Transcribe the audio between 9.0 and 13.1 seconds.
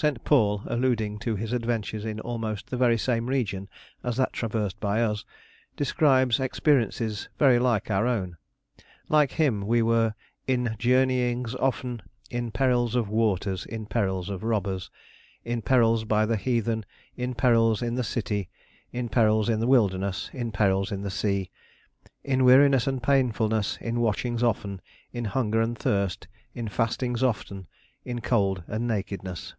Like him, we were "in journeyings often, in perils of